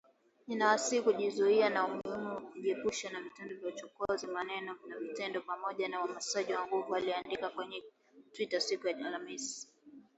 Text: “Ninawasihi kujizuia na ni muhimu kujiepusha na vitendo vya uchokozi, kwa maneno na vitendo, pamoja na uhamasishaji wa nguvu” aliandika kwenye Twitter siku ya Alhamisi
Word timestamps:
“Ninawasihi 0.47 1.01
kujizuia 1.01 1.69
na 1.69 1.87
ni 1.87 2.01
muhimu 2.09 2.49
kujiepusha 2.51 3.09
na 3.09 3.21
vitendo 3.21 3.55
vya 3.55 3.67
uchokozi, 3.67 4.25
kwa 4.27 4.35
maneno 4.35 4.75
na 4.89 4.99
vitendo, 4.99 5.41
pamoja 5.41 5.87
na 5.89 6.03
uhamasishaji 6.03 6.53
wa 6.53 6.67
nguvu” 6.67 6.95
aliandika 6.95 7.49
kwenye 7.49 7.83
Twitter 8.31 8.61
siku 8.61 8.87
ya 8.87 8.97
Alhamisi 8.97 9.67